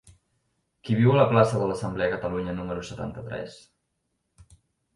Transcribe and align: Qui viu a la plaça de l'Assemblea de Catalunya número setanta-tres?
Qui 0.87 0.95
viu 0.99 1.11
a 1.15 1.17
la 1.19 1.27
plaça 1.33 1.59
de 1.59 1.67
l'Assemblea 1.73 2.09
de 2.11 2.15
Catalunya 2.17 2.57
número 2.63 2.89
setanta-tres? 2.89 3.61